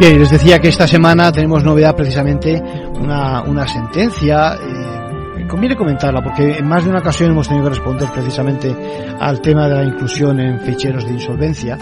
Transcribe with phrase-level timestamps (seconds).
[0.00, 2.58] Bien, les decía que esta semana tenemos novedad precisamente
[2.98, 4.54] una, una sentencia.
[4.54, 8.74] Eh, conviene comentarla porque en más de una ocasión hemos tenido que responder precisamente
[9.20, 11.76] al tema de la inclusión en ficheros de insolvencia.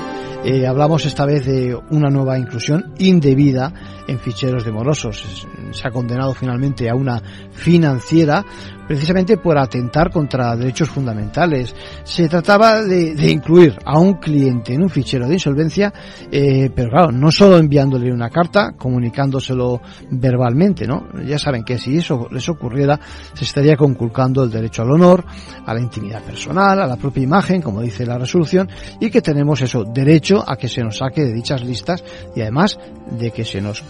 [0.44, 3.72] Eh, hablamos esta vez de una nueva inclusión indebida
[4.06, 5.46] en ficheros de morosos.
[5.72, 7.20] Se ha condenado finalmente a una
[7.52, 8.44] financiera
[8.86, 11.74] precisamente por atentar contra derechos fundamentales.
[12.04, 15.92] Se trataba de, de incluir a un cliente en un fichero de insolvencia,
[16.32, 21.06] eh, pero claro, no solo enviándole una carta, comunicándoselo verbalmente, ¿no?
[21.26, 22.98] Ya saben que si eso les ocurriera,
[23.34, 25.22] se estaría conculcando el derecho al honor,
[25.66, 28.70] a la intimidad personal, a la propia imagen, como dice la resolución,
[29.00, 32.78] y que tenemos eso, derecho a que se nos saque de dichas listas y además
[33.10, 33.82] de que se nos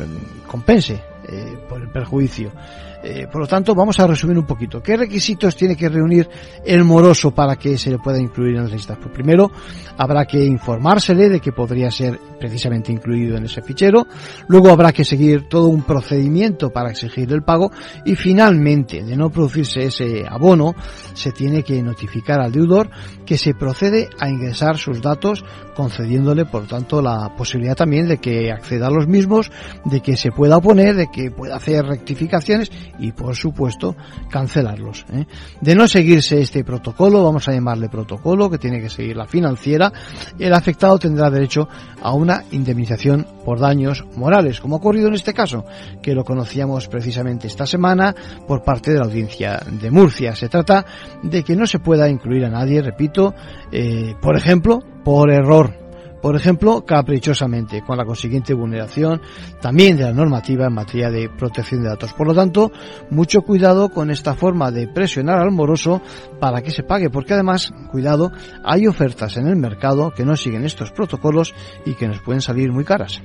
[0.47, 2.51] compense eh, por el perjuicio.
[3.03, 4.83] Eh, por lo tanto, vamos a resumir un poquito.
[4.83, 6.29] ¿Qué requisitos tiene que reunir
[6.65, 8.99] el moroso para que se le pueda incluir en las listas?
[8.99, 9.53] Pues primero,
[9.97, 14.07] habrá que informársele de que podría ser precisamente incluido en ese fichero.
[14.49, 17.71] Luego habrá que seguir todo un procedimiento para exigir el pago.
[18.05, 20.75] Y finalmente, de no producirse ese abono,
[21.15, 22.91] se tiene que notificar al deudor
[23.25, 25.45] que se procede a ingresar sus datos,
[25.77, 29.53] concediéndole, por tanto, la posibilidad también de que acceda a los mismos,
[29.85, 33.97] de que se pueda oponer, de que pueda hacer rectificaciones y por supuesto
[34.31, 35.05] cancelarlos.
[35.13, 35.27] ¿eh?
[35.61, 39.93] De no seguirse este protocolo, vamos a llamarle protocolo, que tiene que seguir la financiera,
[40.39, 41.69] el afectado tendrá derecho
[42.01, 45.65] a una indemnización por daños morales, como ha ocurrido en este caso,
[46.01, 48.15] que lo conocíamos precisamente esta semana
[48.47, 50.37] por parte de la audiencia de Murcia.
[50.37, 50.87] Se trata
[51.25, 53.35] de que no se pueda incluir a nadie, repito,
[53.73, 55.88] eh, por ejemplo, por error
[56.21, 59.21] por ejemplo, caprichosamente, con la consiguiente vulneración
[59.61, 62.13] también de la normativa en materia de protección de datos.
[62.13, 62.73] Por lo tanto,
[63.11, 66.01] mucho cuidado con esta forma de presionar al moroso
[66.41, 68.33] para que se pague, porque además, cuidado,
[68.65, 72.73] hay ofertas en el mercado que no siguen estos protocolos y que nos pueden salir
[72.73, 73.21] muy caras.